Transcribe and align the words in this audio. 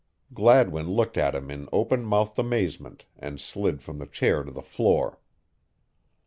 Gladwin 0.33 0.87
looked 0.89 1.15
at 1.15 1.35
him 1.35 1.51
in 1.51 1.69
open 1.71 2.03
mouthed 2.05 2.39
amazement 2.39 3.05
and 3.19 3.39
slid 3.39 3.83
from 3.83 3.99
the 3.99 4.07
chair 4.07 4.41
to 4.43 4.49
the 4.51 4.63
floor. 4.63 5.19